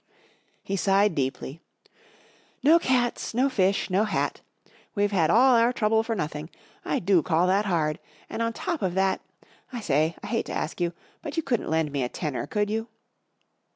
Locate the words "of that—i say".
8.81-10.15